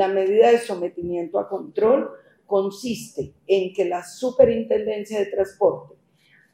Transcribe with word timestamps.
La 0.00 0.08
medida 0.08 0.50
de 0.50 0.60
sometimiento 0.60 1.38
a 1.38 1.46
control 1.46 2.08
consiste 2.46 3.34
en 3.46 3.74
que 3.74 3.84
la 3.84 4.02
Superintendencia 4.02 5.18
de 5.18 5.26
Transporte 5.26 5.94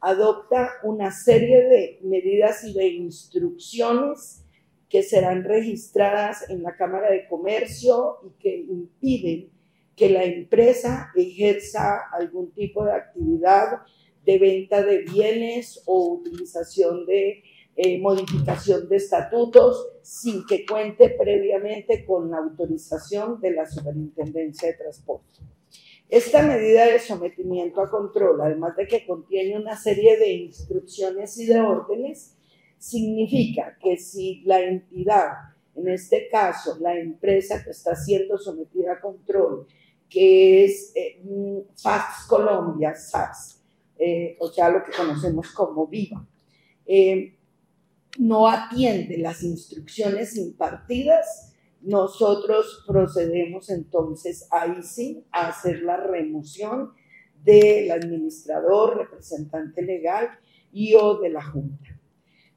adopta 0.01 0.72
una 0.83 1.12
serie 1.12 1.62
de 1.62 2.01
medidas 2.03 2.64
y 2.64 2.74
de 2.74 2.88
instrucciones 2.88 4.45
que 4.88 5.04
serán 5.04 5.45
registradas 5.45 6.51
en 6.51 6.64
la 6.64 6.75
Cámara 6.75 7.09
de 7.12 7.29
Comercio 7.29 8.17
y 8.27 8.43
que 8.43 8.57
impiden 8.57 9.53
que 9.95 10.11
la 10.11 10.25
empresa 10.25 11.13
ejerza 11.15 12.01
algún 12.19 12.51
tipo 12.51 12.85
de 12.85 12.95
actividad 12.95 13.83
de 14.25 14.39
venta 14.41 14.83
de 14.83 15.03
bienes 15.03 15.85
o 15.87 16.15
utilización 16.15 17.07
de 17.07 17.45
eh, 17.77 18.00
modificación 18.00 18.88
de 18.88 18.96
estatutos 18.96 19.88
sin 20.02 20.46
que 20.46 20.64
cuente 20.64 21.11
previamente 21.11 22.04
con 22.04 22.30
la 22.30 22.39
autorización 22.39 23.40
de 23.40 23.50
la 23.50 23.67
Superintendencia 23.67 24.68
de 24.68 24.79
Transporte. 24.79 25.40
Esta 26.08 26.43
medida 26.43 26.86
de 26.86 27.00
sometimiento 27.00 27.81
a 27.81 27.90
control, 27.90 28.40
además 28.40 28.76
de 28.76 28.86
que 28.86 29.04
contiene 29.04 29.58
una 29.58 29.76
serie 29.76 30.17
de 30.17 30.32
instrucciones 30.32 31.36
y 31.39 31.46
de 31.46 31.61
órdenes, 31.61 32.36
significa 32.78 33.77
que 33.83 33.97
si 33.97 34.42
la 34.45 34.61
entidad, 34.61 35.33
en 35.75 35.89
este 35.89 36.28
caso 36.28 36.78
la 36.81 36.97
empresa 36.97 37.62
que 37.64 37.70
está 37.70 37.97
siendo 37.97 38.39
sometida 38.39 38.95
a 38.95 39.00
control, 39.00 39.67
que 40.08 40.64
es 40.64 40.92
eh, 40.95 41.20
FAX 41.77 42.27
Colombia, 42.28 42.95
SAS, 42.95 43.62
eh, 43.98 44.36
o 44.41 44.48
sea, 44.48 44.70
lo 44.70 44.84
que 44.84 44.92
conocemos 44.92 45.50
como 45.50 45.86
VIVA, 45.89 46.27
eh, 46.86 47.36
no 48.19 48.48
atiende 48.48 49.19
las 49.19 49.42
instrucciones 49.42 50.36
impartidas, 50.36 51.52
nosotros 51.83 52.84
procedemos 52.86 53.70
entonces 53.70 54.48
ahí 54.50 54.83
sí 54.83 55.25
a 55.31 55.48
hacer 55.48 55.83
la 55.83 55.97
remoción 55.97 56.92
del 57.45 57.91
administrador, 57.92 58.97
representante 58.98 59.83
legal 59.83 60.31
y 60.73 60.95
o 60.95 61.19
de 61.20 61.31
la 61.31 61.45
Junta. 61.45 62.00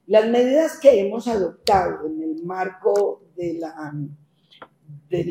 Las 0.06 0.28
medidas 0.28 0.78
que 0.80 0.98
hemos 0.98 1.28
adoptado 1.28 2.06
en 2.08 2.22
el 2.22 2.42
marco 2.42 3.22
del 3.36 3.62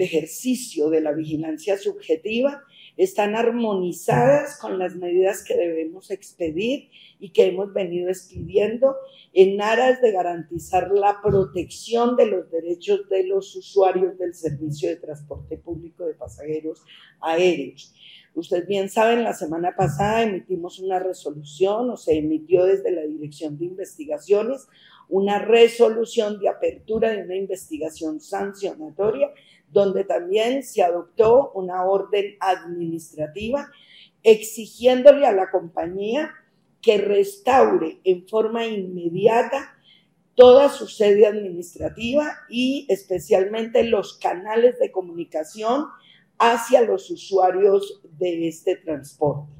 ejercicio 0.02 0.89
de 0.89 1.02
la 1.02 1.11
vigilancia 1.11 1.77
subjetiva 1.77 2.64
están 3.00 3.33
armonizadas 3.33 4.59
con 4.59 4.78
las 4.78 4.94
medidas 4.94 5.45
que 5.45 5.55
debemos 5.55 6.11
expedir 6.11 6.89
y 7.17 7.30
que 7.30 7.45
hemos 7.45 7.73
venido 7.73 8.09
expidiendo 8.09 8.97
en 9.31 9.61
aras 9.61 10.02
de 10.02 10.11
garantizar 10.11 10.92
la 10.92 11.22
protección 11.23 12.17
de 12.17 12.25
los 12.25 12.52
derechos 12.52 13.08
de 13.08 13.25
los 13.25 13.55
usuarios 13.55 14.17
del 14.17 14.36
servicio 14.36 14.89
de 14.89 14.97
transporte 14.97 15.55
público 15.55 16.05
de 16.05 16.16
pasajeros 16.16 16.83
aéreos. 17.22 17.95
Ustedes 18.35 18.67
bien 18.67 18.89
saben, 18.89 19.23
la 19.23 19.33
semana 19.33 19.75
pasada 19.75 20.23
emitimos 20.23 20.80
una 20.80 20.99
resolución 20.99 21.89
o 21.89 21.97
se 21.97 22.17
emitió 22.17 22.66
desde 22.66 22.91
la 22.91 23.02
Dirección 23.02 23.58
de 23.58 23.66
Investigaciones 23.66 24.67
una 25.09 25.39
resolución 25.39 26.39
de 26.39 26.49
apertura 26.49 27.09
de 27.09 27.23
una 27.23 27.36
investigación 27.36 28.19
sancionatoria 28.19 29.30
donde 29.71 30.03
también 30.03 30.63
se 30.63 30.83
adoptó 30.83 31.52
una 31.53 31.83
orden 31.86 32.36
administrativa 32.39 33.71
exigiéndole 34.23 35.25
a 35.25 35.31
la 35.31 35.49
compañía 35.49 36.31
que 36.81 36.97
restaure 36.97 37.99
en 38.03 38.27
forma 38.27 38.66
inmediata 38.66 39.75
toda 40.36 40.69
su 40.69 40.88
sede 40.88 41.27
administrativa 41.27 42.38
y 42.49 42.86
especialmente 42.89 43.83
los 43.83 44.17
canales 44.17 44.80
de 44.80 44.91
comunicación 44.91 45.88
hacia 46.40 46.82
los 46.82 47.12
usuarios 47.12 48.02
de 48.18 48.48
este 48.48 48.78
transporte. 48.78 49.58